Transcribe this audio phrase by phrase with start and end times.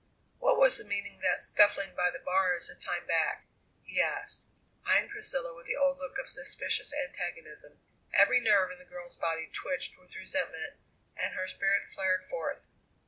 [0.39, 3.45] "What was the meaning of that scuffling by the bars a time back?"
[3.83, 4.47] he asked,
[4.83, 7.79] eyeing Priscilla with the old look of suspicious antagonism.
[8.11, 10.73] Every nerve in the girl's body twitched with resentment
[11.15, 12.63] and her spirit flared forth.